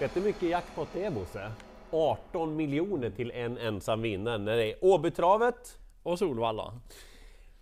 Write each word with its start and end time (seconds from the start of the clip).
Vet 0.00 0.14
du 0.14 0.20
hur 0.20 0.26
mycket 0.26 0.42
jackpot 0.42 0.88
det 0.92 1.04
är 1.04 1.10
Bosse? 1.10 1.52
18 1.90 2.56
miljoner 2.56 3.10
till 3.10 3.30
en 3.30 3.58
ensam 3.58 4.02
vinnare 4.02 4.38
när 4.38 4.56
det 4.56 4.72
är 4.72 4.84
Åbytravet. 4.84 5.78
Och 6.02 6.18
Solvalla. 6.18 6.80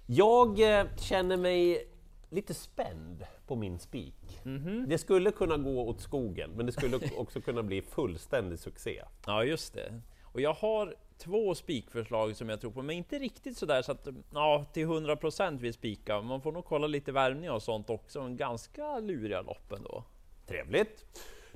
Jag 0.06 0.78
eh, 0.78 0.86
känner 0.96 1.36
mig 1.36 1.88
lite 2.30 2.54
spänd 2.54 3.26
på 3.46 3.56
min 3.56 3.78
spik. 3.78 4.40
Det 4.86 4.98
skulle 4.98 5.30
kunna 5.30 5.56
gå 5.56 5.88
åt 5.88 6.00
skogen, 6.00 6.50
men 6.56 6.66
det 6.66 6.72
skulle 6.72 7.00
också 7.16 7.40
kunna 7.40 7.62
bli 7.62 7.82
fullständig 7.82 8.58
succé. 8.58 9.02
Ja, 9.26 9.44
just 9.44 9.74
det. 9.74 10.00
Och 10.22 10.40
jag 10.40 10.54
har 10.54 10.94
två 11.18 11.54
spikförslag 11.54 12.36
som 12.36 12.48
jag 12.48 12.60
tror 12.60 12.70
på, 12.70 12.82
men 12.82 12.96
inte 12.96 13.18
riktigt 13.18 13.58
sådär 13.58 13.82
så 13.82 13.92
att 13.92 14.08
ja, 14.32 14.64
till 14.72 14.86
100% 14.86 15.58
vill 15.58 15.74
spika. 15.74 16.20
Man 16.20 16.40
får 16.40 16.52
nog 16.52 16.64
kolla 16.64 16.86
lite 16.86 17.12
värmning 17.12 17.50
och 17.50 17.62
sånt 17.62 17.90
också. 17.90 18.20
En 18.20 18.36
ganska 18.36 18.98
luriga 18.98 19.42
lopp 19.42 19.72
ändå. 19.72 20.04
Trevligt! 20.46 21.04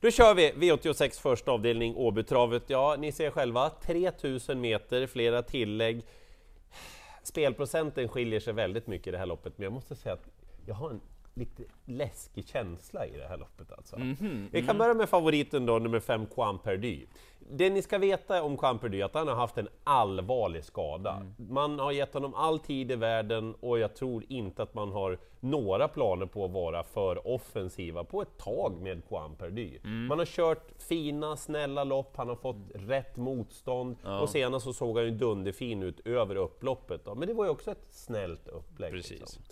Då 0.01 0.11
kör 0.11 0.35
vi 0.35 0.53
V86 0.53 1.21
första 1.21 1.51
avdelning 1.51 1.97
Åbytravet. 1.97 2.63
Ja, 2.67 2.97
ni 2.99 3.13
ser 3.13 3.31
själva, 3.31 3.71
3000 3.71 4.61
meter, 4.61 5.07
flera 5.07 5.43
tillägg. 5.43 6.05
Spelprocenten 7.23 8.09
skiljer 8.09 8.41
sig 8.41 8.53
väldigt 8.53 8.87
mycket 8.87 9.07
i 9.07 9.11
det 9.11 9.19
här 9.19 9.27
loppet, 9.27 9.53
men 9.57 9.65
jag 9.65 9.73
måste 9.73 9.95
säga 9.95 10.13
att 10.13 10.29
jag 10.67 10.75
har 10.75 10.91
en 10.91 11.01
lite 11.39 11.63
läskig 11.85 12.49
känsla 12.49 13.07
i 13.07 13.17
det 13.17 13.29
här 13.29 13.37
loppet 13.37 13.73
alltså. 13.73 13.97
Vi 14.51 14.63
kan 14.67 14.79
börja 14.79 14.95
med 14.95 15.09
favoriten 15.09 15.67
då, 15.67 15.79
nummer 15.79 16.01
5, 16.01 16.27
Juan 16.37 16.59
Perdy. 16.59 17.07
Det 17.51 17.71
ni 17.71 17.83
ska 17.83 17.99
veta 17.99 18.43
om 18.43 18.59
Juan 18.63 18.79
Perdy 18.79 19.01
är 19.01 19.05
att 19.05 19.15
han 19.15 19.29
har 19.29 19.35
haft 19.35 19.59
en 19.59 19.69
allvarlig 19.85 20.65
skada. 20.65 21.23
Man 21.37 21.79
har 21.79 21.93
gett 21.93 22.15
honom 22.15 22.35
all 22.35 22.59
tid 22.59 22.91
i 22.91 22.97
världen 22.97 23.55
och 23.61 23.79
jag 23.79 23.95
tror 23.95 24.25
inte 24.29 24.63
att 24.63 24.75
man 24.75 24.93
har 24.93 25.19
några 25.41 25.89
planer 25.89 26.27
på 26.27 26.45
att 26.45 26.51
vara 26.51 26.83
för 26.83 27.29
offensiva 27.29 28.05
på 28.05 28.23
ett 28.23 28.39
tag 28.39 28.73
med 28.81 29.03
Juan 29.11 29.35
Perdy. 29.37 29.79
Man 30.09 30.19
har 30.19 30.27
kört 30.27 30.83
fina, 30.89 31.37
snälla 31.37 31.85
lopp, 31.85 32.17
han 32.17 32.29
har 32.29 32.37
fått 32.37 32.71
rätt 32.75 33.17
motstånd 33.17 33.97
och 34.21 34.29
senast 34.31 34.65
så 34.65 34.73
såg 34.73 34.97
han 34.97 35.05
ju 35.05 35.11
dunderfin 35.11 35.83
ut 35.83 36.07
över 36.07 36.37
upploppet. 36.37 37.05
Då. 37.05 37.15
Men 37.15 37.29
det 37.29 37.35
var 37.35 37.45
ju 37.45 37.51
också 37.51 37.71
ett 37.71 37.87
snällt 37.91 38.49
upplägg. 38.49 38.93
Precis. 38.93 39.21
liksom. 39.21 39.43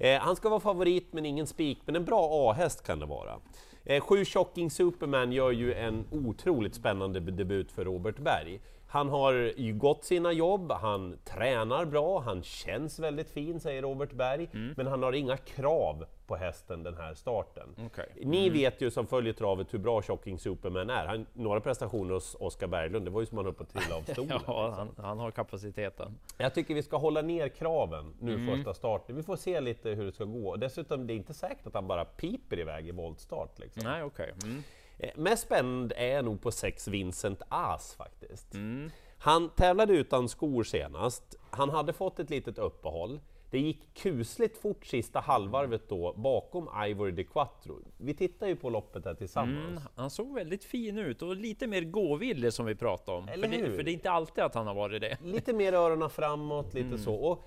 Eh, 0.00 0.20
han 0.20 0.36
ska 0.36 0.48
vara 0.48 0.60
favorit 0.60 1.12
men 1.12 1.26
ingen 1.26 1.46
spik, 1.46 1.78
men 1.84 1.96
en 1.96 2.04
bra 2.04 2.28
A-häst 2.32 2.86
kan 2.86 2.98
det 2.98 3.06
vara. 3.06 3.40
Eh, 3.84 4.00
sju 4.00 4.24
Shocking 4.24 4.70
Superman 4.70 5.32
gör 5.32 5.50
ju 5.50 5.74
en 5.74 6.04
otroligt 6.10 6.74
spännande 6.74 7.20
debut 7.20 7.72
för 7.72 7.84
Robert 7.84 8.18
Berg. 8.18 8.60
Han 8.92 9.08
har 9.08 9.32
ju 9.56 9.74
gått 9.74 10.04
sina 10.04 10.32
jobb, 10.32 10.72
han 10.72 11.18
tränar 11.24 11.84
bra, 11.84 12.20
han 12.20 12.42
känns 12.42 12.98
väldigt 12.98 13.30
fin 13.30 13.60
säger 13.60 13.82
Robert 13.82 14.12
Berg, 14.12 14.48
men 14.76 14.86
han 14.86 15.02
har 15.02 15.12
inga 15.12 15.36
krav 15.36 16.04
på 16.26 16.36
hästen 16.36 16.82
den 16.82 16.96
här 16.96 17.14
starten. 17.14 17.68
Okej. 17.86 18.12
Ni 18.24 18.50
vet 18.50 18.80
ju 18.80 18.90
som 18.90 19.06
följer 19.06 19.32
travet 19.32 19.74
hur 19.74 19.78
bra 19.78 20.02
Shocking 20.02 20.38
Superman 20.38 20.90
är. 20.90 21.06
Han, 21.06 21.26
några 21.32 21.60
prestationer 21.60 22.14
hos 22.14 22.36
Oskar 22.40 22.66
Berglund, 22.66 23.04
det 23.04 23.10
var 23.10 23.20
ju 23.20 23.26
som 23.26 23.38
han 23.38 23.44
höll 23.44 23.54
på 23.54 23.62
att 23.62 23.70
trilla 23.70 23.96
av 23.96 24.02
stolen. 24.12 24.40
Ja, 24.46 24.74
han, 24.76 25.04
han 25.04 25.18
har 25.18 25.30
kapaciteten. 25.30 26.18
Jag 26.38 26.54
tycker 26.54 26.74
vi 26.74 26.82
ska 26.82 26.96
hålla 26.96 27.22
ner 27.22 27.48
kraven 27.48 28.14
nu 28.20 28.46
första 28.46 28.74
starten. 28.74 29.16
Vi 29.16 29.22
får 29.22 29.36
se 29.36 29.60
lite 29.60 29.90
hur 29.90 30.04
det 30.04 30.12
ska 30.12 30.24
gå. 30.24 30.56
Dessutom, 30.56 31.06
det 31.06 31.12
är 31.12 31.16
inte 31.16 31.34
säkert 31.34 31.66
att 31.66 31.74
han 31.74 31.86
bara 31.86 32.04
piper 32.04 32.58
iväg 32.58 32.88
i 32.88 32.90
voltstart. 32.90 33.58
Liksom. 33.58 33.82
Nej, 33.84 34.02
okej. 34.02 34.32
Mm. 34.44 34.62
Eh, 35.02 35.10
Mest 35.16 35.42
spänd 35.42 35.92
är 35.96 36.06
jag 36.14 36.24
nog 36.24 36.42
på 36.42 36.50
6 36.50 36.88
Vincent 36.88 37.42
As 37.48 37.94
faktiskt. 37.94 38.54
Mm. 38.54 38.90
Han 39.18 39.48
tävlade 39.48 39.92
utan 39.92 40.28
skor 40.28 40.64
senast. 40.64 41.36
Han 41.50 41.70
hade 41.70 41.92
fått 41.92 42.18
ett 42.20 42.30
litet 42.30 42.58
uppehåll. 42.58 43.20
Det 43.50 43.58
gick 43.58 43.94
kusligt 43.94 44.58
fort 44.62 44.86
sista 44.86 45.20
halvvarvet 45.20 45.88
då 45.88 46.12
bakom 46.16 46.68
Ivory 46.86 47.10
de 47.12 47.24
Quattro. 47.24 47.78
Vi 47.98 48.14
tittar 48.14 48.46
ju 48.46 48.56
på 48.56 48.70
loppet 48.70 49.04
här 49.04 49.14
tillsammans. 49.14 49.70
Mm, 49.70 49.82
han 49.94 50.10
såg 50.10 50.34
väldigt 50.34 50.64
fin 50.64 50.98
ut 50.98 51.22
och 51.22 51.36
lite 51.36 51.66
mer 51.66 51.82
gåvillig 51.82 52.52
som 52.52 52.66
vi 52.66 52.74
pratade 52.74 53.18
om. 53.18 53.28
Eller 53.28 53.48
För 53.48 53.56
det, 53.56 53.76
för 53.76 53.82
det 53.82 53.90
är 53.90 53.92
inte 53.92 54.10
alltid 54.10 54.44
att 54.44 54.54
han 54.54 54.66
har 54.66 54.74
varit 54.74 55.00
det. 55.00 55.18
Lite 55.24 55.52
mer 55.52 55.72
öronen 55.72 56.10
framåt, 56.10 56.74
lite 56.74 56.86
Mm. 56.86 56.98
så. 56.98 57.14
Och 57.14 57.44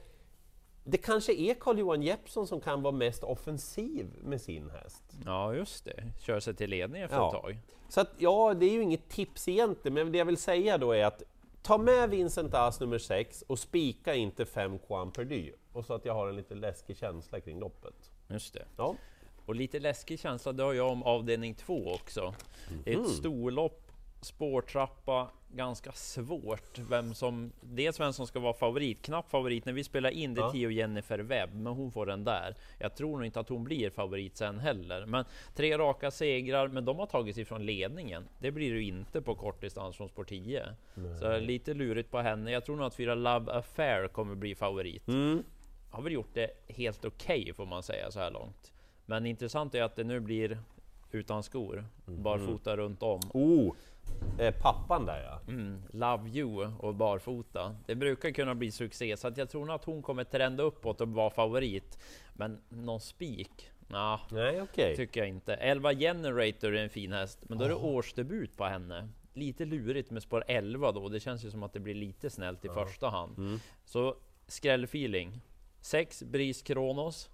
det 0.83 0.97
kanske 0.97 1.33
är 1.33 1.53
Carl-Johan 1.53 2.01
Jeppsson 2.01 2.47
som 2.47 2.61
kan 2.61 2.81
vara 2.81 2.91
mest 2.91 3.23
offensiv 3.23 4.07
med 4.23 4.41
sin 4.41 4.69
häst. 4.69 5.03
Ja, 5.25 5.53
just 5.55 5.85
det. 5.85 6.03
Kör 6.21 6.39
sig 6.39 6.55
till 6.55 6.69
ledning 6.69 7.01
efter 7.01 7.17
Ja. 7.17 7.35
ett 7.35 7.41
tag. 7.41 7.57
Så 7.89 8.01
att, 8.01 8.09
ja, 8.17 8.53
det 8.53 8.65
är 8.65 8.71
ju 8.71 8.81
inget 8.81 9.09
tips 9.09 9.47
egentligen, 9.47 9.93
men 9.93 10.11
det 10.11 10.17
jag 10.17 10.25
vill 10.25 10.37
säga 10.37 10.77
då 10.77 10.91
är 10.91 11.05
att 11.05 11.23
ta 11.61 11.77
med 11.77 12.09
Vincent 12.09 12.53
As 12.53 12.79
nummer 12.79 12.97
6 12.97 13.43
och 13.47 13.59
spika 13.59 14.15
inte 14.15 14.45
5 14.45 14.79
Juan 14.89 15.11
Perdy. 15.11 15.51
Och 15.73 15.85
så 15.85 15.93
att 15.93 16.05
jag 16.05 16.13
har 16.13 16.27
en 16.27 16.35
lite 16.35 16.55
läskig 16.55 16.97
känsla 16.97 17.39
kring 17.39 17.59
loppet. 17.59 18.11
Just 18.27 18.53
det. 18.53 18.65
Ja, 18.77 18.95
Och 19.45 19.55
lite 19.55 19.79
läskig 19.79 20.19
känsla, 20.19 20.51
det 20.51 20.63
har 20.63 20.73
jag 20.73 20.91
om 20.91 21.03
avdelning 21.03 21.55
två 21.55 21.93
också. 21.93 22.33
Det 22.83 22.93
är 22.93 22.99
ett 23.01 23.09
storlopp, 23.09 23.91
spårtrappa, 24.21 25.29
ganska 25.55 25.91
svårt. 25.91 26.79
Vem 26.79 27.13
som, 27.13 27.51
dels 27.61 27.99
vem 27.99 28.13
som 28.13 28.27
ska 28.27 28.39
vara 28.39 28.53
favorit, 28.53 29.01
knapp 29.01 29.29
favorit. 29.29 29.65
När 29.65 29.73
vi 29.73 29.83
spelar 29.83 30.09
in 30.09 30.33
det 30.33 30.41
är 30.41 30.43
Ja. 30.43 30.51
Tio 30.51 30.69
Jennifer 30.69 31.19
Webb, 31.19 31.53
men 31.53 31.73
hon 31.73 31.91
får 31.91 32.05
den 32.05 32.23
där. 32.23 32.55
Jag 32.79 32.95
tror 32.95 33.17
nog 33.17 33.25
inte 33.25 33.39
att 33.39 33.49
hon 33.49 33.63
blir 33.63 33.89
favorit 33.89 34.37
sen 34.37 34.59
heller. 34.59 35.05
Men 35.05 35.25
tre 35.55 35.77
raka 35.77 36.11
segrar, 36.11 36.67
men 36.67 36.85
de 36.85 36.99
har 36.99 37.05
tagit 37.05 37.35
sig 37.35 37.45
från 37.45 37.65
ledningen. 37.65 38.27
Det 38.39 38.51
blir 38.51 38.73
ju 38.73 38.83
inte 38.83 39.21
på 39.21 39.35
kortdistans 39.35 39.97
från 39.97 40.09
spår 40.09 40.23
10. 40.23 40.63
Så 41.19 41.37
lite 41.37 41.73
lurigt 41.73 42.11
på 42.11 42.19
henne. 42.19 42.51
Jag 42.51 42.65
tror 42.65 42.75
nog 42.75 42.85
att 42.85 42.95
fyra 42.95 43.15
Love 43.15 43.51
Affair 43.51 44.07
kommer 44.07 44.35
bli 44.35 44.55
favorit. 44.55 45.03
Har 45.89 46.01
väl 46.03 46.13
gjort 46.13 46.33
det 46.33 46.49
helt 46.67 47.05
okej 47.05 47.53
får 47.53 47.65
man 47.65 47.83
säga 47.83 48.11
så 48.11 48.19
här 48.19 48.31
långt. 48.31 48.73
Men 49.05 49.25
intressant 49.25 49.75
är 49.75 49.83
att 49.83 49.95
det 49.95 50.03
nu 50.03 50.19
blir 50.19 50.59
utan 51.11 51.43
skor, 51.43 51.85
barfota 52.05 52.77
runt 52.77 53.03
om. 53.03 53.19
oh, 53.33 53.73
eh, 54.39 54.53
pappan 54.53 55.05
där 55.05 55.23
ja. 55.23 55.53
Mm, 55.53 55.83
love 55.91 56.29
you 56.29 56.71
och 56.79 56.95
barfota. 56.95 57.75
Det 57.85 57.95
brukar 57.95 58.31
kunna 58.31 58.55
bli 58.55 58.71
succé, 58.71 59.17
så 59.17 59.27
att 59.27 59.37
jag 59.37 59.49
tror 59.49 59.65
nog 59.65 59.75
att 59.75 59.85
hon 59.85 60.01
kommer 60.01 60.23
trenda 60.23 60.63
uppåt 60.63 61.01
och 61.01 61.07
vara 61.07 61.29
favorit. 61.29 61.99
Men 62.33 62.61
någon 62.69 62.99
spik? 62.99 63.69
Nah, 63.87 64.19
Nej, 64.31 64.61
okej. 64.61 64.95
tycker 64.95 65.19
jag 65.19 65.29
inte. 65.29 65.53
11 65.53 65.93
Generator 65.93 66.75
är 66.75 66.83
en 66.83 66.89
fin 66.89 67.11
häst, 67.11 67.39
men 67.49 67.57
då 67.57 67.65
är 67.65 67.69
det 67.69 67.75
årsdebut 67.75 68.57
på 68.57 68.63
henne. 68.65 69.09
Lite 69.33 69.65
lurigt 69.65 70.11
med 70.11 70.23
spår 70.23 70.43
11 70.47 70.91
då. 70.91 71.09
Det 71.09 71.19
känns 71.19 71.45
ju 71.45 71.51
som 71.51 71.63
att 71.63 71.73
det 71.73 71.79
blir 71.79 71.95
lite 71.95 72.29
snällt 72.29 72.65
i 72.65 72.69
första 72.69 73.09
hand. 73.09 73.59
Så 73.85 74.15
skrällfeeling. 74.47 75.41
6 75.81 76.23
Bris 76.23 76.61
Kronos. 76.61 77.29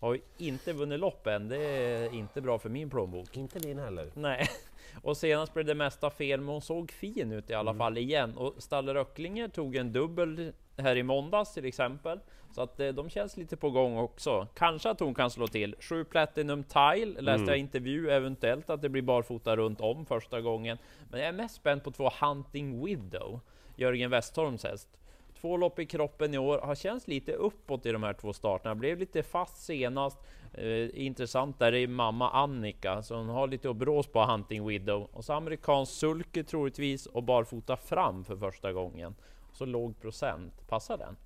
Har 0.00 0.14
ju 0.14 0.20
inte 0.38 0.72
vunnit 0.72 1.00
lopp 1.00 1.26
än. 1.26 1.48
Det 1.48 1.56
är 1.56 2.14
inte 2.14 2.40
bra 2.40 2.58
för 2.58 2.68
min 2.68 2.90
plånbok. 2.90 3.36
Inte 3.36 3.58
din 3.58 3.78
heller. 3.78 4.10
Nej, 4.14 4.48
och 5.02 5.16
senast 5.16 5.54
blev 5.54 5.66
det 5.66 5.74
mesta 5.74 6.10
fel, 6.10 6.40
men 6.40 6.48
hon 6.48 6.60
såg 6.60 6.92
fin 6.92 7.32
ut 7.32 7.50
i 7.50 7.54
alla 7.54 7.74
fall 7.74 7.98
igen. 7.98 8.36
Och 8.36 8.54
Stalle 8.58 8.94
Röcklinger 8.94 9.48
tog 9.48 9.76
en 9.76 9.92
dubbel 9.92 10.52
här 10.76 10.96
i 10.96 11.02
måndags 11.02 11.54
till 11.54 11.64
exempel. 11.64 12.20
Så 12.54 12.62
att 12.62 12.80
eh, 12.80 12.88
de 12.88 13.10
känns 13.10 13.36
lite 13.36 13.56
på 13.56 13.70
gång 13.70 13.98
också. 13.98 14.46
Kanske 14.54 14.90
att 14.90 15.00
hon 15.00 15.14
kan 15.14 15.30
slå 15.30 15.46
till. 15.46 15.76
7 15.80 16.04
Platinum 16.04 16.64
Tile 16.64 17.20
läste 17.20 17.46
jag 17.46 17.56
i 17.56 17.60
intervju, 17.60 18.10
eventuellt 18.10 18.70
att 18.70 18.82
det 18.82 18.88
blir 18.88 19.02
barfota 19.02 19.56
runt 19.56 19.80
om 19.80 20.06
första 20.06 20.40
gången. 20.40 20.78
Men 21.10 21.20
jag 21.20 21.28
är 21.28 21.32
mest 21.32 21.54
spänd 21.54 21.84
på 21.84 21.90
två 21.90 22.10
Hunting 22.20 22.84
Widow, 22.84 23.40
Jörgen 23.76 24.10
Westholms 24.10 24.64
häst. 24.64 24.88
Två 25.40 25.56
lopp 25.56 25.78
i 25.78 25.86
kroppen 25.86 26.34
i 26.34 26.38
år, 26.38 26.58
har 26.58 26.74
känts 26.74 27.08
lite 27.08 27.32
uppåt 27.32 27.86
i 27.86 27.92
de 27.92 28.02
här 28.02 28.12
två 28.12 28.32
starterna. 28.32 28.74
Blev 28.74 28.98
lite 28.98 29.22
fast 29.22 29.64
senast. 29.64 30.18
Eh, 30.54 31.04
intressant 31.06 31.58
där 31.58 31.74
är 31.74 31.86
mamma 31.86 32.30
Annika, 32.30 33.02
så 33.02 33.14
hon 33.14 33.28
har 33.28 33.48
lite 33.48 33.70
att 33.70 33.76
brås 33.76 34.06
på 34.06 34.24
Hunting 34.24 34.66
Widow. 34.66 35.08
Och 35.12 35.24
så 35.24 35.32
amerikansk 35.32 35.92
sulke 35.92 36.44
troligtvis 36.44 37.06
och 37.06 37.22
barfota 37.22 37.76
fram 37.76 38.24
för 38.24 38.36
första 38.36 38.72
gången. 38.72 39.14
Så 39.52 39.64
låg 39.64 40.00
procent, 40.00 40.68
passar 40.68 40.98
den? 40.98 41.16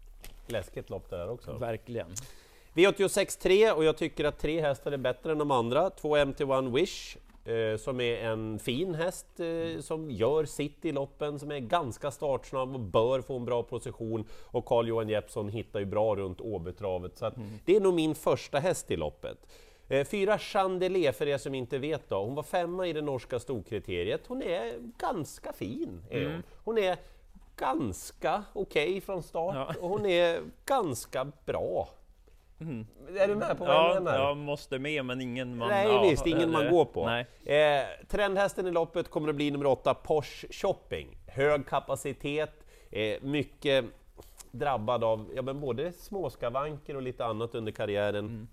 Läskigt 0.46 0.91
lopp 0.91 1.10
det 1.10 1.16
där 1.16 1.31
också. 1.31 1.52
Verkligen. 1.52 2.14
V86 2.75 3.41
3 3.42 3.72
och 3.72 3.84
jag 3.84 3.96
tycker 3.96 4.25
att 4.25 4.38
tre 4.38 4.60
hästar 4.60 4.92
är 4.92 4.96
bättre 4.96 5.32
än 5.32 5.38
de 5.38 5.50
andra. 5.50 5.91
Två 5.91 6.16
MT1 6.16 6.75
Wish 6.75 7.17
eh, 7.44 7.76
som 7.76 8.00
är 8.00 8.17
en 8.17 8.58
fin 8.58 8.94
häst 8.94 9.26
eh, 9.41 9.81
som 9.81 10.11
gör 10.11 10.44
sitt 10.44 10.85
i 10.85 10.93
loppen, 10.93 11.38
som 11.38 11.50
är 11.50 11.58
ganska 11.58 12.11
startsnabb 12.11 12.75
och 12.75 12.81
bör 12.81 13.20
få 13.20 13.37
en 13.37 13.44
bra 13.44 13.62
position. 13.62 14.25
Och 14.44 14.64
Carl-Johan 14.64 15.08
Jeppsson 15.08 15.49
hittar 15.49 15.81
ju 15.81 15.87
bra 15.87 16.17
runt 16.17 16.41
Åbytravet, 16.41 17.19
så 17.19 17.26
att 17.26 17.35
det 17.64 17.76
är 17.76 17.81
nog 17.81 17.94
min 17.94 18.14
första 18.14 18.58
häst 18.58 18.91
i 18.91 18.96
loppet. 18.96 19.38
Eh, 19.88 20.06
Fyra 20.06 20.38
Chandelier, 20.38 21.12
för 21.12 21.29
er 21.29 21.38
som 21.38 21.55
inte 21.55 21.79
vet 21.79 22.08
då, 22.08 22.25
hon 22.25 22.35
var 22.35 22.43
femma 22.43 22.87
i 22.87 22.93
det 22.93 23.02
norska 23.02 23.38
storkriteriet. 23.38 24.20
Hon 24.26 24.43
är 24.43 24.73
ganska 24.99 25.52
fin, 25.52 26.02
är 26.11 26.25
hon. 26.25 26.43
Hon 26.64 26.79
är 26.79 26.96
ganska 27.56 28.44
okej 28.52 29.00
från 29.00 29.23
start 29.23 29.55
Ja. 29.55 29.75
och 29.81 29.88
hon 29.88 30.06
är 30.06 30.41
ganska 30.67 31.32
bra. 31.46 31.88
Är 32.59 33.29
du 33.29 33.35
med 33.35 33.59
på 33.59 33.65
vad 33.65 33.75
jag 33.75 33.91
Ja, 33.91 33.95
menar? 34.01 34.19
jag 34.19 34.37
måste 34.37 34.79
med, 34.79 35.05
men 35.05 35.21
ingen 35.21 35.56
man... 35.56 35.69
Nej 35.69 35.87
ja, 35.89 36.03
visst, 36.03 36.27
ingen 36.27 36.51
man 36.51 36.61
eller- 36.61 36.71
går 36.71 36.85
på. 36.85 37.09
Eh, 37.51 38.06
trendhästen 38.09 38.67
i 38.67 38.71
loppet 38.71 39.11
kommer 39.11 39.29
att 39.29 39.35
bli 39.35 39.51
nummer 39.51 39.67
åtta, 39.67 39.95
Porsche 39.95 40.47
Shopping. 40.51 41.17
Hög 41.27 41.67
kapacitet, 41.67 42.53
eh, 42.91 43.23
mycket 43.23 43.85
drabbad 44.51 45.05
av 45.05 45.31
ja, 45.37 45.43
men 45.43 45.61
både 45.61 45.93
småskavanker 45.93 46.97
och 46.97 47.03
lite 47.03 47.25
annat 47.25 47.55
under 47.55 47.73
karriären. 47.73 48.25
Mm. 48.27 48.49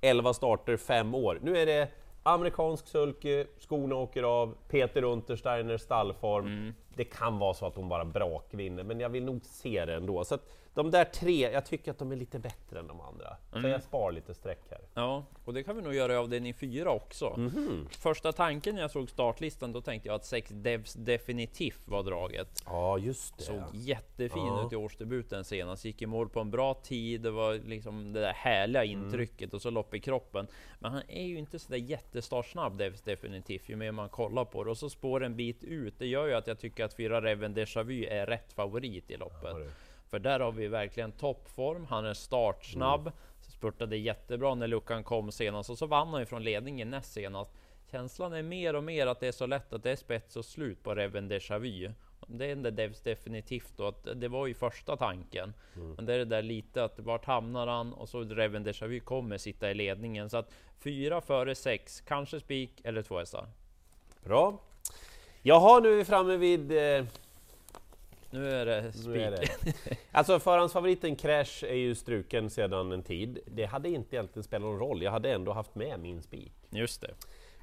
11 0.00 0.32
starter, 0.34 0.76
5 0.76 1.14
år. 1.14 1.38
Nu 1.42 1.56
är 1.58 1.66
det 1.66 1.88
amerikansk 2.22 2.86
sulky, 2.86 3.44
skorna 3.58 3.94
åker 3.94 4.22
av, 4.22 4.54
Peter 4.68 5.04
Untersteiner 5.04 5.76
stallform. 5.76 6.46
Mm. 6.46 6.74
Det 6.96 7.04
kan 7.04 7.38
vara 7.38 7.54
så 7.54 7.66
att 7.66 7.76
hon 7.76 7.88
bara 7.88 8.04
brakvinner, 8.04 8.82
men 8.82 9.00
jag 9.00 9.08
vill 9.08 9.24
nog 9.24 9.44
se 9.44 9.84
det 9.84 9.94
ändå. 9.94 10.24
Så 10.24 10.38
de 10.74 10.90
där 10.90 11.04
tre, 11.04 11.50
jag 11.52 11.66
tycker 11.66 11.90
att 11.90 11.98
de 11.98 12.12
är 12.12 12.16
lite 12.16 12.38
bättre 12.38 12.78
än 12.78 12.86
de 12.86 13.00
andra. 13.00 13.36
Mm. 13.52 13.62
Så 13.62 13.68
jag 13.68 13.82
spar 13.82 14.12
lite 14.12 14.34
streck 14.34 14.60
här. 14.70 14.80
Ja, 14.94 15.24
och 15.44 15.54
det 15.54 15.62
kan 15.62 15.76
vi 15.76 15.82
nog 15.82 15.94
göra 15.94 16.20
av 16.20 16.28
den 16.28 16.46
i 16.46 16.52
fyra 16.52 16.90
också. 16.90 17.34
Mhm. 17.36 17.88
Första 17.90 18.32
tanken 18.32 18.74
när 18.74 18.82
jag 18.82 18.90
såg 18.90 19.10
startlistan, 19.10 19.72
då 19.72 19.80
tänkte 19.80 20.08
jag 20.08 20.14
att 20.14 20.24
sex 20.24 20.50
Devs 20.50 20.92
definitivt 20.94 21.88
var 21.88 22.02
draget. 22.02 22.62
Ja, 22.66 22.98
just 22.98 23.38
det. 23.38 23.44
Såg 23.44 23.62
jättefin 23.72 24.46
Ja. 24.46 24.66
ut 24.66 24.72
i 24.72 24.76
årsdebuten 24.76 25.44
senast. 25.44 25.84
Gick 25.84 26.02
i 26.02 26.06
mål 26.06 26.28
på 26.28 26.40
en 26.40 26.50
bra 26.50 26.74
tid. 26.74 27.20
Det 27.20 27.30
var 27.30 27.54
liksom 27.54 28.12
det 28.12 28.20
där 28.20 28.32
härliga 28.32 28.84
Mm. 28.84 29.04
intrycket 29.04 29.54
och 29.54 29.62
så 29.62 29.70
lopp 29.70 29.94
i 29.94 30.00
kroppen. 30.00 30.46
Men 30.78 30.92
han 30.92 31.02
är 31.08 31.24
ju 31.26 31.38
inte 31.38 31.58
så 31.58 31.70
där 31.72 31.78
jättestartsnabb 31.78 32.76
Devs 32.78 33.02
definitivt 33.02 33.68
ju 33.68 33.76
mer 33.76 33.92
man 33.92 34.08
kollar 34.08 34.44
på 34.44 34.64
det. 34.64 34.70
Och 34.70 34.78
så 34.78 34.90
spår 34.90 35.24
en 35.24 35.36
bit 35.36 35.64
ut. 35.64 35.94
Det 35.98 36.06
gör 36.06 36.26
ju 36.26 36.34
att 36.34 36.46
jag 36.46 36.58
tycker 36.58 36.81
att 36.82 36.94
fyra 36.94 37.20
Reven 37.20 37.54
Déjà 37.54 37.82
Vu 37.82 38.04
är 38.04 38.26
rätt 38.26 38.52
favorit 38.52 39.10
i 39.10 39.16
loppet. 39.16 39.56
Ja. 39.58 39.72
För 40.10 40.18
där 40.18 40.40
har 40.40 40.52
vi 40.52 40.68
verkligen 40.68 41.12
toppform. 41.12 41.84
Han 41.84 42.06
är 42.06 42.14
startsnabb. 42.14 43.00
Mm. 43.00 43.12
Spurtade 43.40 43.96
jättebra 43.96 44.54
när 44.54 44.66
luckan 44.66 45.04
kom 45.04 45.32
senast 45.32 45.70
och 45.70 45.78
så 45.78 45.86
vann 45.86 46.08
han 46.08 46.20
ju 46.20 46.26
från 46.26 46.42
ledningen 46.42 46.90
näst 46.90 47.12
senast. 47.12 47.50
Känslan 47.90 48.32
är 48.32 48.42
mer 48.42 48.76
och 48.76 48.84
mer 48.84 49.06
att 49.06 49.20
det 49.20 49.26
är 49.26 49.32
så 49.32 49.46
lätt 49.46 49.72
att 49.72 49.82
det 49.82 49.90
är 49.90 49.96
spets 49.96 50.36
och 50.36 50.44
slut 50.44 50.82
på 50.82 50.94
Reven 50.94 51.32
Déjà 51.32 51.58
Vu. 51.58 51.92
Det 52.26 52.46
är 52.46 52.56
det 52.56 53.04
definitivt 53.04 53.72
då, 53.76 53.86
att 53.86 54.08
det 54.14 54.28
var 54.28 54.46
ju 54.46 54.54
första 54.54 54.96
tanken. 54.96 55.54
Mm. 55.76 55.94
Men 55.94 56.06
det 56.06 56.14
är 56.14 56.18
det 56.18 56.24
där 56.24 56.42
lite 56.42 56.84
att 56.84 56.98
vart 56.98 57.24
hamnar 57.24 57.66
han 57.66 57.92
och 57.92 58.08
så 58.08 58.24
Reven 58.24 58.66
Déjà 58.66 58.86
Vu 58.86 59.00
kommer 59.00 59.38
sitta 59.38 59.70
i 59.70 59.74
ledningen. 59.74 60.30
Så 60.30 60.36
att 60.36 60.52
fyra 60.78 61.20
före 61.20 61.54
sex, 61.54 62.00
kanske 62.00 62.40
spik 62.40 62.80
eller 62.84 63.02
två 63.02 63.18
hästar. 63.18 63.48
Bra. 64.24 64.58
Jaha, 65.42 65.80
nu 65.80 65.92
är 65.92 65.96
vi 65.96 66.04
framme 66.04 66.36
vid... 66.36 66.72
Eh, 66.72 67.04
Nu 68.30 68.50
är 68.50 68.66
det 68.66 68.92
spik. 68.92 69.96
Alltså 70.12 70.38
förhandsfavoriten 70.38 71.16
Crash 71.16 71.64
är 71.64 71.74
ju 71.74 71.94
struken 71.94 72.50
sedan 72.50 72.92
en 72.92 73.02
tid. 73.02 73.38
Det 73.46 73.64
hade 73.64 73.88
inte 73.88 74.16
egentligen 74.16 74.44
spelat 74.44 74.62
någon 74.62 74.78
roll, 74.78 75.02
jag 75.02 75.10
hade 75.10 75.32
ändå 75.32 75.52
haft 75.52 75.74
med 75.74 76.00
min 76.00 76.22
spik. 76.22 76.52
Just 76.70 77.00
det. 77.00 77.14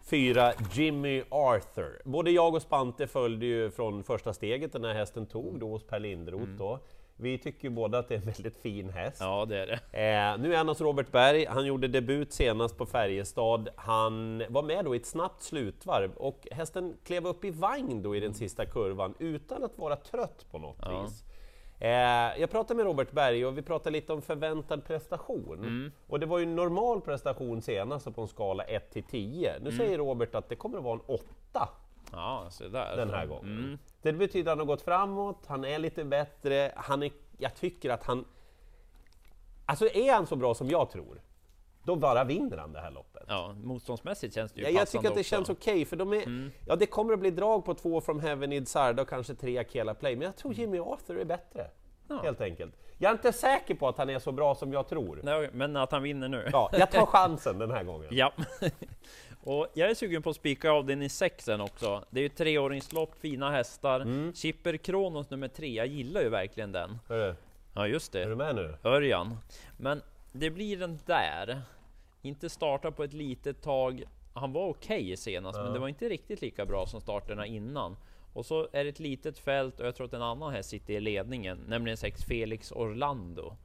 Fyra, 0.10 0.54
Jimmy 0.74 1.24
Arthur. 1.30 2.02
Både 2.06 2.32
jag 2.32 2.56
och 2.56 2.62
Spante 2.62 3.08
följde 3.08 3.46
ju 3.46 3.72
från 3.72 4.04
första 4.04 4.34
steget 4.34 4.74
den 4.74 4.84
här 4.86 4.94
hästen 4.94 5.26
tog 5.26 5.60
då 5.60 5.70
hos 5.70 5.84
Per 5.84 6.00
Lindroth 6.00 6.52
då. 6.58 6.80
Vi 7.22 7.38
tycker 7.38 7.64
ju 7.64 7.70
båda 7.70 7.98
att 8.00 8.08
det 8.08 8.14
är 8.16 8.20
en 8.20 8.26
väldigt 8.26 8.58
fin 8.58 8.90
häst. 8.90 9.18
Ja, 9.20 9.46
det 9.46 9.58
är 9.60 9.68
det. 9.68 9.74
Eh, 9.74 10.38
nu 10.42 10.54
är 10.54 10.58
han 10.58 10.68
hos 10.68 10.82
Robert 10.82 11.12
Berg, 11.12 11.46
han 11.46 11.66
gjorde 11.66 11.88
debut 11.88 12.34
senast 12.34 12.78
på 12.78 12.86
Färjestad. 12.86 13.70
Han 13.76 14.44
var 14.50 14.64
med 14.64 14.86
då 14.86 14.96
i 14.96 14.98
ett 14.98 15.06
snabbt 15.06 15.44
slutvarv 15.44 16.12
och 16.16 16.48
hästen 16.52 16.98
klev 17.04 17.28
upp 17.28 17.46
i 17.46 17.52
vagn 17.52 18.02
då 18.02 18.16
i 18.16 18.20
den 18.20 18.34
sista 18.34 18.66
kurvan 18.66 19.14
utan 19.20 19.64
att 19.64 19.78
vara 19.78 19.96
trött 19.96 20.46
på 20.52 20.58
något 20.60 20.78
Ja. 20.82 21.02
vis. 21.02 21.24
Eh, 21.82 21.90
jag 22.42 22.52
pratade 22.52 22.76
med 22.78 22.86
Robert 22.86 23.12
Berg 23.12 23.46
och 23.46 23.58
vi 23.58 23.62
pratade 23.62 23.92
lite 23.92 24.14
om 24.14 24.22
förväntad 24.22 24.86
prestation. 24.86 25.58
Mm. 25.60 25.92
Och 26.08 26.20
det 26.20 26.26
var 26.26 26.38
ju 26.38 26.44
en 26.44 26.56
normal 26.56 27.02
prestation 27.02 27.62
senast 27.62 28.16
på 28.16 28.22
en 28.22 28.28
skala 28.28 28.64
1 28.64 28.92
till 28.92 29.04
10. 29.04 29.50
Mm. 29.52 29.64
Nu 29.64 29.72
säger 29.72 29.98
Robert 29.98 30.36
att 30.36 30.50
det 30.50 30.56
kommer 30.56 30.78
att 30.78 30.84
vara 30.84 30.94
en 30.94 31.02
8 31.08 31.70
Ja, 32.12 32.48
så 32.50 32.68
där. 32.68 32.98
den 32.98 33.10
här 33.10 33.26
gången. 33.26 33.58
Mm. 33.58 33.78
Det 34.02 34.14
betyder 34.14 34.52
att 34.52 34.58
han 34.58 34.68
har 34.68 34.76
gått 34.76 34.82
framåt, 34.82 35.46
han 35.48 35.66
är 35.66 35.80
lite 35.80 36.04
bättre, 36.04 36.72
han 36.76 37.04
är, 37.04 37.12
jag 37.38 37.56
tycker 37.56 37.90
att 37.90 38.04
han... 38.04 38.26
Alltså 39.66 39.86
är 39.86 40.14
han 40.14 40.28
så 40.28 40.36
bra 40.36 40.56
som 40.56 40.70
jag 40.70 40.90
tror, 40.92 41.22
då 41.84 41.96
bara 41.96 42.24
vinner 42.24 42.58
han 42.58 42.74
det 42.74 42.80
här 42.80 42.92
loppet. 42.92 43.24
Ja, 43.28 43.56
motståndsmässigt 43.64 44.36
känns 44.36 44.52
det 44.52 44.60
ju 44.60 44.66
Ja, 44.66 44.80
jag 44.80 44.88
tycker 44.88 45.08
att 45.08 45.16
det 45.16 45.20
också. 45.20 45.36
Mm. 45.36 45.46
känns 45.46 45.58
okej, 45.58 45.86
för 45.86 45.96
de 45.96 46.14
är, 46.14 46.52
ja, 46.68 46.76
det 46.76 46.86
kommer 46.86 47.14
att 47.14 47.20
bli 47.20 47.32
drag 47.32 47.66
på 47.66 47.74
två 47.74 48.02
från 48.02 48.20
Heaven 48.20 48.54
Id 48.54 48.68
Sarda 48.68 49.02
och 49.02 49.10
kanske 49.10 49.36
tre 49.36 49.58
Akela 49.58 49.94
Play, 49.94 50.16
men 50.16 50.26
jag 50.26 50.36
tror 50.36 50.54
Jimmy 50.54 50.80
Arthur 50.80 51.20
är 51.20 51.26
bättre. 51.26 51.70
Ja. 52.10 52.20
Helt 52.24 52.42
enkelt. 52.42 52.76
Jag 52.98 53.10
är 53.10 53.14
inte 53.14 53.34
säker 53.34 53.76
på 53.76 53.88
att 53.88 53.98
han 53.98 54.10
är 54.10 54.20
så 54.20 54.32
bra 54.32 54.56
som 54.56 54.74
jag 54.74 54.88
tror. 54.88 55.20
Nej, 55.24 55.50
men 55.54 55.76
att 55.76 55.92
han 55.92 56.04
vinner 56.04 56.28
nu. 56.28 56.50
Ja, 56.52 56.70
jag 56.74 56.92
tar 56.92 57.06
chansen 57.06 57.60
den 57.60 57.72
här 57.72 57.84
gången. 57.84 58.08
Ja. 58.12 58.34
Och 59.44 59.68
jag 59.74 59.90
är 59.90 59.94
sugen 59.96 60.22
på 60.22 60.30
att 60.30 60.36
spika 60.36 60.72
av 60.72 60.86
den 60.86 61.02
i 61.02 61.10
sexen 61.10 61.62
också. 61.62 62.04
Det 62.10 62.20
är 62.20 62.24
ju 62.24 62.30
treåringslopp, 62.30 63.16
fina 63.20 63.52
hästar. 63.52 64.00
Mm. 64.02 64.34
Chipper 64.34 64.78
Kronos 64.78 65.30
nummer 65.30 65.48
tre, 65.48 65.74
jag 65.76 65.88
gillar 65.88 66.22
ju 66.22 66.30
verkligen 66.30 66.72
den. 66.72 66.98
Hörru, 67.08 67.36
Ja, 67.74 67.88
just 67.88 68.16
är 68.16 68.24
du 68.24 68.30
det. 68.30 68.36
med 68.36 68.56
nu? 68.56 68.76
Örjan. 68.84 69.38
Men 69.78 70.02
det 70.32 70.50
blir 70.50 70.78
den 70.78 71.00
där. 71.06 71.62
Inte 72.22 72.50
starta 72.50 72.92
på 72.92 73.04
ett 73.04 73.14
litet 73.14 73.62
tag. 73.62 74.04
Han 74.34 74.54
var 74.54 74.68
okej 74.68 75.18
senast, 75.18 75.60
men 75.60 75.74
det 75.74 75.80
var 75.80 75.88
inte 75.88 76.10
riktigt 76.10 76.42
lika 76.42 76.66
bra 76.66 76.86
som 76.86 77.02
starterna 77.02 77.46
innan. 77.46 77.98
Och 78.34 78.46
så 78.46 78.68
är 78.72 78.84
det 78.84 78.90
ett 78.90 79.00
litet 79.00 79.40
fält 79.40 79.80
och 79.80 79.88
jag 79.88 79.96
tror 79.96 80.08
att 80.08 80.14
en 80.14 80.22
annan 80.22 80.54
häst 80.54 80.70
sitter 80.70 80.94
i 80.94 81.00
ledningen, 81.00 81.60
nämligen 81.68 81.98
sex 81.98 82.24
Felix 82.26 82.72
Orlando. 82.72 83.56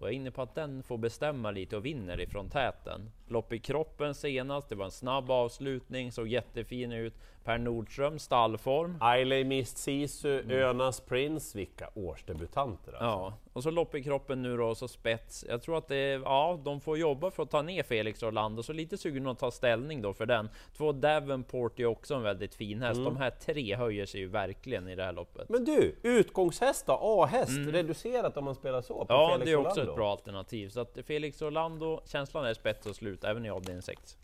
Och 0.00 0.06
jag 0.06 0.12
är 0.12 0.16
inne 0.16 0.30
på 0.30 0.42
att 0.42 0.54
den 0.54 0.82
får 0.82 0.98
bestämma 0.98 1.50
lite 1.50 1.76
och 1.76 1.84
vinner 1.84 2.20
ifrån 2.20 2.50
täten. 2.50 3.10
Lopp 3.28 3.52
i 3.52 3.58
kroppen 3.58 4.14
senast, 4.14 4.68
det 4.68 4.74
var 4.74 4.84
en 4.84 4.90
snabb 4.90 5.30
avslutning, 5.30 6.12
såg 6.12 6.28
jättefin 6.28 6.92
ut. 6.92 7.14
Per 7.44 7.58
Nordström, 7.58 8.18
stallform. 8.18 8.96
Ailey 9.00 9.44
Mist 9.44 9.78
Sisu, 9.78 10.52
Önas 10.52 11.00
Prince, 11.00 11.58
vilka 11.58 11.88
årsdebutanter 11.94 12.92
alltså. 12.92 13.06
Ja, 13.06 13.34
och 13.52 13.62
så 13.62 13.70
lopp 13.70 13.94
i 13.94 14.02
kroppen 14.02 14.42
nu 14.42 14.56
då, 14.56 14.64
och 14.66 14.76
så 14.76 14.88
spets. 14.88 15.44
Jag 15.48 15.62
tror 15.62 15.78
att 15.78 15.88
det 15.88 16.10
ja, 16.24 16.60
de 16.64 16.80
får 16.80 16.98
jobba 16.98 17.30
för 17.30 17.42
att 17.42 17.50
ta 17.50 17.62
ner 17.62 17.82
Felix 17.82 18.22
Orlando, 18.22 18.62
så 18.62 18.72
lite 18.72 18.98
sugen 18.98 19.26
att 19.26 19.38
ta 19.38 19.50
ställning 19.50 20.02
då 20.02 20.12
för 20.14 20.26
den. 20.26 20.48
Två 20.76 20.92
Davenport 20.92 21.80
är 21.80 21.86
också 21.86 22.14
en 22.14 22.22
väldigt 22.22 22.54
fin 22.54 22.82
häst. 22.82 23.00
De 23.04 23.16
här 23.16 23.30
tre 23.30 23.76
höjer 23.76 24.06
sig 24.06 24.20
ju 24.20 24.26
verkligen 24.26 24.88
i 24.88 24.94
det 24.96 25.04
här 25.04 25.12
loppet. 25.12 25.48
Men 25.48 25.64
du, 25.64 25.96
utgångshäst 26.02 26.86
då? 26.86 26.98
A-häst, 27.02 27.58
reducerat 27.66 28.36
om 28.36 28.44
man 28.44 28.54
spelar 28.54 28.82
så? 28.82 29.04
På 29.04 29.14
Mm. 29.14 29.22
Ja, 29.22 29.28
Felix 29.32 29.44
det 29.44 29.52
är 29.52 29.56
också 29.56 29.70
Orlando. 29.70 29.92
ett 29.92 29.96
bra 29.96 30.10
alternativ. 30.10 30.68
Så 30.68 30.80
att 30.80 30.98
Felix 31.06 31.42
Orlando, 31.42 32.00
känslan 32.06 32.44
är 32.44 32.54
spets 32.54 32.86
och 32.86 32.96
slut, 32.96 33.24
även 33.24 33.46
i 33.46 33.50
avdelning 33.50 33.82
6. 33.82 34.16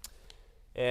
Eh, 0.75 0.85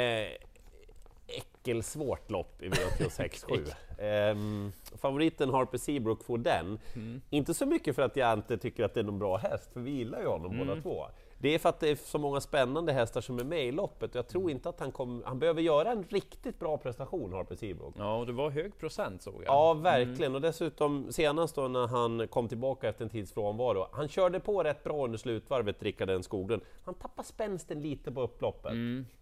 äckelsvårt 1.65 2.31
lopp 2.31 2.62
i 2.62 2.69
V86 2.69 3.73
ehm, 4.00 4.71
Favoriten 5.01 5.50
Harper 5.50 5.77
Seabrook 5.77 6.23
får 6.23 6.38
den. 6.38 6.79
Mm. 6.95 7.21
Inte 7.29 7.53
så 7.53 7.65
mycket 7.65 7.95
för 7.95 8.01
att 8.01 8.15
jag 8.15 8.33
inte 8.33 8.57
tycker 8.57 8.83
att 8.83 8.94
det 8.94 9.00
är 9.00 9.03
någon 9.03 9.19
bra 9.19 9.38
häst, 9.38 9.73
för 9.73 9.79
vi 9.79 9.91
gillar 9.91 10.19
ju 10.19 10.27
honom 10.27 10.51
Mm. 10.51 10.67
båda 10.67 10.81
två. 10.81 11.06
Det 11.38 11.50
är 11.56 11.59
för 11.59 11.69
att 11.69 11.79
det 11.79 11.89
är 11.89 11.95
så 11.95 12.17
många 12.17 12.41
spännande 12.41 12.94
hästar 12.94 13.21
som 13.21 13.39
är 13.39 13.44
med 13.44 13.65
i 13.65 13.71
loppet 13.71 14.09
och 14.09 14.15
jag 14.15 14.27
tror 14.27 14.51
inte 14.51 14.69
att 14.69 14.79
han 14.79 14.91
kommer... 14.91 15.25
Han 15.25 15.39
behöver 15.39 15.62
göra 15.62 15.91
en 15.91 16.03
riktigt 16.03 16.59
bra 16.59 16.77
prestation, 16.77 17.34
Harper 17.34 17.55
Seabrook. 17.55 17.93
Ja, 17.98 18.15
och 18.15 18.25
det 18.25 18.31
var 18.34 18.50
hög 18.50 18.77
procent 18.79 19.22
såg 19.22 19.34
jag. 19.34 19.43
Ja, 19.45 19.74
verkligen. 19.74 20.36
Och 20.36 20.41
dessutom 20.41 21.12
senast 21.12 21.55
då 21.55 21.67
när 21.67 21.88
han 21.88 22.27
kom 22.27 22.48
tillbaka 22.48 22.89
efter 22.89 23.03
en 23.03 23.10
tids 23.10 23.34
frånvaro, 23.34 23.88
han 23.91 24.07
körde 24.07 24.39
på 24.39 24.63
rätt 24.63 24.84
bra 24.84 25.05
under 25.05 25.17
slutvarvet, 25.17 25.84
Rickard 25.84 26.10
N 26.10 26.24
Skoglund. 26.24 26.62
Han 26.84 26.93
tappade 26.93 27.27
spänsten 27.27 27.81
lite 27.81 28.12
på 28.12 28.22
upploppet. 28.22 28.72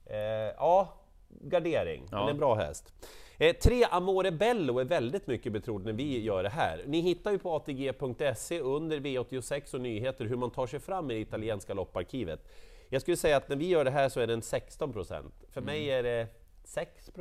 Eh, 0.05 0.17
ja, 0.57 0.93
gardering, 1.41 2.03
Ja. 2.11 2.29
en 2.29 2.37
bra 2.37 2.55
häst. 2.55 2.93
Eh, 3.37 3.55
tre 3.55 3.83
Amore 3.83 4.31
Bello 4.31 4.79
är 4.79 4.85
väldigt 4.85 5.27
mycket 5.27 5.53
betrodd 5.53 5.85
när 5.85 5.93
vi 5.93 6.21
gör 6.21 6.43
det 6.43 6.49
här. 6.49 6.81
Ni 6.87 6.99
hittar 7.01 7.31
ju 7.31 7.37
på 7.37 7.51
ATG.se 7.55 8.59
under 8.59 8.99
V86 8.99 9.73
och 9.75 9.81
nyheter 9.81 10.25
hur 10.25 10.35
man 10.35 10.51
tar 10.51 10.67
sig 10.67 10.79
fram 10.79 11.11
i 11.11 11.13
det 11.13 11.19
italienska 11.19 11.73
lopparkivet. 11.73 12.47
Jag 12.89 13.01
skulle 13.01 13.17
säga 13.17 13.37
att 13.37 13.49
när 13.49 13.55
vi 13.55 13.67
gör 13.67 13.85
det 13.85 13.91
här 13.91 14.09
så 14.09 14.19
är 14.19 14.27
den 14.27 14.41
16% 14.41 15.31
För 15.51 15.61
mig 15.61 15.87
är 15.91 16.03
det 16.03 16.27
6 16.63 17.11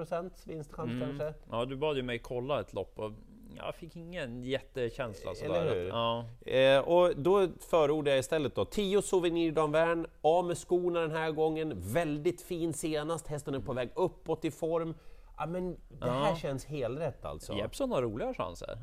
vinstchans 0.47 0.91
kanske. 1.01 1.35
Ja, 1.51 1.65
du 1.65 1.77
bad 1.77 1.97
ju 1.97 2.03
mig 2.03 2.19
kolla 2.19 2.61
ett 2.61 2.73
lopp 2.73 2.99
och 2.99 3.13
jag 3.57 3.75
fick 3.75 3.97
ingen 3.97 4.43
jättekänsla 4.43 5.35
sådär. 5.35 5.55
Eller 5.61 5.75
hur? 5.75 5.89
Ja. 5.89 6.25
Eh, 6.53 6.79
och 6.89 7.17
då 7.17 7.49
förordar 7.61 8.13
jag 8.13 8.19
istället 8.19 8.55
då 8.55 8.65
10 8.65 9.03
Souvenir 9.03 9.53
d'Anvern, 9.53 10.07
av 10.21 10.45
med 10.45 10.59
skorna 10.59 11.01
den 11.01 11.11
här 11.11 11.31
gången, 11.31 11.73
väldigt 11.77 12.43
fin 12.43 12.73
senast, 12.73 13.27
hästen 13.27 13.55
är 13.55 13.59
på 13.61 13.73
väg 13.73 13.91
uppåt 13.95 14.45
i 14.45 14.51
form. 14.51 14.95
Ja, 15.39 15.47
men 15.47 15.77
det 15.89 16.11
här 16.11 16.29
Ja. 16.31 16.37
känns 16.37 16.65
helrätt 16.65 17.25
alltså. 17.25 17.53
Jeppson 17.53 17.91
har 17.93 18.03
roliga 18.03 18.35
chanser. 18.35 18.79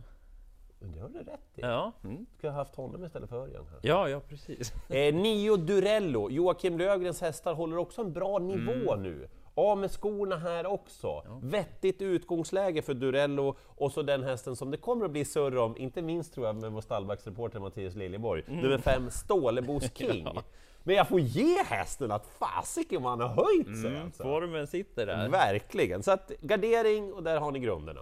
Det 0.81 0.99
har 0.99 1.09
du 1.09 1.19
rätt 1.19 1.39
i. 1.55 1.61
Ja, 1.61 1.91
mm. 2.03 2.25
Skulle 2.37 2.51
ha 2.51 2.57
haft 2.59 2.75
honom 2.75 3.05
istället 3.05 3.29
för 3.29 3.35
Örjan. 3.37 3.65
Här. 3.71 3.79
ja, 3.83 4.09
ja 4.09 4.19
precis. 4.19 4.73
Eh, 4.89 5.15
Nio 5.15 5.55
Durello, 5.57 6.29
Joakim 6.29 6.77
Löfgrens 6.77 7.21
hästar 7.21 7.53
håller 7.53 7.77
också 7.77 8.01
en 8.01 8.13
bra 8.13 8.39
nivå 8.39 8.93
Mm. 8.93 9.03
nu. 9.03 9.29
Av 9.55 9.77
med 9.77 9.91
skorna 9.91 10.37
här 10.37 10.65
också. 10.65 11.23
Vettigt 11.41 12.01
utgångsläge 12.01 12.81
för 12.81 12.93
Durello 12.93 13.55
och 13.65 13.91
så 13.91 14.01
den 14.01 14.23
hästen 14.23 14.55
som 14.55 14.71
det 14.71 14.77
kommer 14.77 15.05
att 15.05 15.11
bli 15.11 15.25
surr 15.25 15.57
om, 15.57 15.77
inte 15.77 16.01
minst 16.01 16.33
tror 16.33 16.45
jag 16.47 16.55
med 16.55 16.71
vår 16.71 16.81
stallbacksreporter 16.81 17.59
Mattias 17.59 17.95
Liljeborg, 17.95 18.43
nummer 18.47 18.77
fem 18.77 19.11
Stålebos 19.11 19.83
King. 19.95 20.21
Mm. 20.21 20.33
Ja. 20.35 20.43
Men 20.83 20.95
jag 20.95 21.07
får 21.07 21.19
ge 21.19 21.63
hästen 21.63 22.11
att 22.11 22.25
fasiken 22.39 23.03
han 23.03 23.19
har 23.21 23.27
höjt 23.27 23.81
sig 23.81 23.89
Mm, 23.91 24.05
alltså. 24.05 24.23
formen 24.23 24.67
sitter 24.67 25.05
där. 25.05 25.29
Verkligen, 25.29 26.03
så 26.03 26.11
att 26.11 26.31
gardering 26.41 27.13
och 27.13 27.23
där 27.23 27.39
har 27.39 27.51
ni 27.51 27.59
grunderna. 27.59 28.01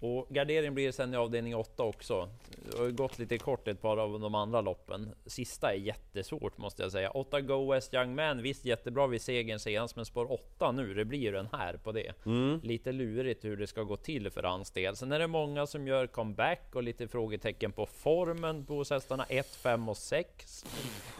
Och 0.00 0.26
gardering 0.28 0.74
blir 0.74 0.92
sen 0.92 1.14
i 1.14 1.16
avdelning 1.16 1.56
8 1.56 1.82
också. 1.82 2.28
Det 2.70 2.78
har 2.78 2.90
gått 2.90 3.18
lite 3.18 3.38
kort 3.38 3.68
ett 3.68 3.82
par 3.82 3.96
av 3.96 4.20
de 4.20 4.34
andra 4.34 4.60
loppen. 4.60 5.14
Sista 5.26 5.72
är 5.72 5.76
jättesvårt 5.76 6.58
måste 6.58 6.82
jag 6.82 6.92
säga. 6.92 7.10
8 7.10 7.40
Go 7.40 7.72
West 7.72 7.94
Young 7.94 8.14
Man, 8.14 8.42
visst 8.42 8.64
jättebra 8.64 9.06
vid 9.06 9.22
segern 9.22 9.58
senast, 9.58 9.96
men 9.96 10.04
spår 10.04 10.32
8 10.32 10.72
nu, 10.72 10.94
det 10.94 11.04
blir 11.04 11.18
ju 11.18 11.32
den 11.32 11.48
här 11.52 11.76
på 11.76 11.92
det. 11.92 12.12
Mm. 12.26 12.60
Lite 12.62 12.92
lurigt 12.92 13.44
hur 13.44 13.56
det 13.56 13.66
ska 13.66 13.82
gå 13.82 13.96
till 13.96 14.30
för 14.30 14.42
hans 14.42 14.70
del. 14.70 14.96
Sen 14.96 15.12
är 15.12 15.18
det 15.18 15.26
många 15.26 15.66
som 15.66 15.86
gör 15.86 16.06
comeback 16.06 16.74
och 16.74 16.82
lite 16.82 17.08
frågetecken 17.08 17.72
på 17.72 17.86
formen 17.86 18.66
på 18.66 18.84
hästarna 18.90 19.24
1, 19.28 19.46
5 19.46 19.88
och 19.88 19.96
6. 19.96 20.64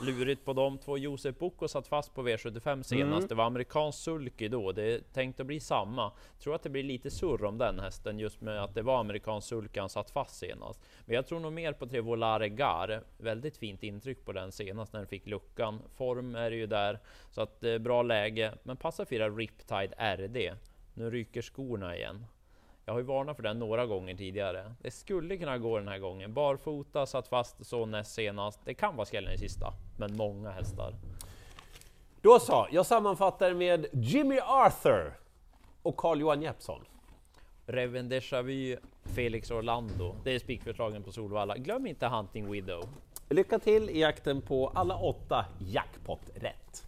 Lurigt 0.02 0.44
på 0.44 0.52
de 0.52 0.78
två. 0.78 0.98
Josef 0.98 1.38
Boko 1.38 1.68
satt 1.68 1.88
fast 1.88 2.14
på 2.14 2.28
V75 2.28 2.82
senast. 2.82 3.16
Mm. 3.16 3.28
Det 3.28 3.34
var 3.34 3.44
amerikansk 3.44 3.98
sulky 3.98 4.48
då. 4.48 4.72
Det 4.72 4.82
är 4.82 5.00
tänkt 5.12 5.40
att 5.40 5.46
bli 5.46 5.60
samma. 5.60 6.12
Tror 6.38 6.54
att 6.54 6.62
det 6.62 6.70
blir 6.70 6.82
lite 6.82 7.10
surr 7.10 7.44
om 7.44 7.58
den 7.58 7.80
hästen 7.80 8.18
just 8.18 8.40
med 8.40 8.65
att 8.66 8.74
det 8.74 8.82
var 8.82 9.00
amerikansk 9.00 9.48
sulky 9.48 9.80
han 9.80 9.88
satt 9.88 10.10
fast 10.10 10.36
senast. 10.36 10.80
Men 11.04 11.14
jag 11.14 11.26
tror 11.26 11.40
nog 11.40 11.52
mer 11.52 11.72
på 11.72 11.86
tre 11.86 12.00
Volare 12.00 12.48
Gar. 12.48 13.02
Väldigt 13.18 13.56
fint 13.56 13.82
intryck 13.82 14.24
på 14.24 14.32
den 14.32 14.52
senast 14.52 14.92
när 14.92 15.00
den 15.00 15.08
fick 15.08 15.26
luckan. 15.26 15.82
Form 15.94 16.34
är 16.34 16.50
det 16.50 16.56
ju 16.56 16.66
där 16.66 16.98
så 17.30 17.42
att 17.42 17.60
det 17.60 17.70
är 17.70 17.78
bra 17.78 18.02
läge. 18.02 18.52
Men 18.62 18.76
passa 18.76 19.04
fyra 19.04 19.28
Riptide 19.28 19.94
RD. 20.16 20.56
Nu 20.94 21.10
ryker 21.10 21.42
skorna 21.42 21.96
igen. 21.96 22.26
Jag 22.84 22.92
har 22.92 23.00
ju 23.00 23.06
varnat 23.06 23.36
för 23.36 23.42
den 23.42 23.58
några 23.58 23.86
gånger 23.86 24.14
tidigare. 24.14 24.74
Det 24.82 24.90
skulle 24.90 25.36
kunna 25.36 25.58
gå 25.58 25.78
den 25.78 25.88
här 25.88 25.98
gången. 25.98 26.34
Barfota, 26.34 27.06
satt 27.06 27.28
fast 27.28 27.66
så 27.66 27.86
näst 27.86 28.14
senast. 28.14 28.60
Det 28.64 28.74
kan 28.74 28.96
vara 28.96 29.06
skrällen 29.06 29.32
i 29.32 29.38
sista, 29.38 29.72
men 29.98 30.16
många 30.16 30.50
hästar. 30.50 30.94
Då 32.20 32.38
så, 32.38 32.66
jag 32.70 32.86
sammanfattar 32.86 33.54
med 33.54 33.86
Jimmy 33.92 34.38
Arthur 34.40 35.18
och 35.82 35.96
Carl-Johan 35.96 36.42
Jeppsson. 36.42 36.84
Reven 37.66 38.08
Déjà 38.08 38.42
Vu, 38.42 38.76
Felix 39.04 39.50
Orlando. 39.50 40.16
Det 40.24 40.34
är 40.34 40.38
spikförslagen 40.38 41.02
på 41.02 41.12
Solvalla. 41.12 41.56
Glöm 41.56 41.86
inte 41.86 42.06
Hunting 42.06 42.50
Widow. 42.50 42.88
Lycka 43.28 43.58
till 43.58 43.90
i 43.90 44.00
jakten 44.00 44.42
på 44.42 44.68
alla 44.68 44.96
åtta 44.96 45.44
jackpot 45.58 46.20
rätt! 46.34 46.85